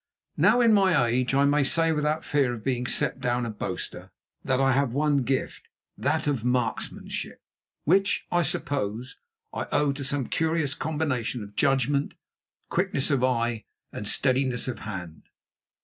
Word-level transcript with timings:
Now, 0.37 0.61
in 0.61 0.73
my 0.73 1.05
age, 1.05 1.35
I 1.35 1.45
may 1.45 1.63
say 1.63 1.91
without 1.91 2.25
fear 2.25 2.55
of 2.55 2.63
being 2.63 2.87
set 2.87 3.19
down 3.19 3.45
a 3.45 3.51
boaster, 3.51 4.11
that 4.43 4.59
I 4.59 4.71
have 4.71 4.93
one 4.93 5.17
gift, 5.17 5.69
that 5.95 6.25
of 6.25 6.43
marksmanship, 6.43 7.39
which, 7.83 8.25
I 8.31 8.41
suppose, 8.41 9.17
I 9.53 9.67
owe 9.71 9.91
to 9.91 10.03
some 10.03 10.25
curious 10.25 10.73
combination 10.73 11.43
of 11.43 11.55
judgment, 11.55 12.15
quickness 12.67 13.11
of 13.11 13.23
eye, 13.23 13.65
and 13.91 14.07
steadiness 14.07 14.67
of 14.67 14.79
hand. 14.79 15.29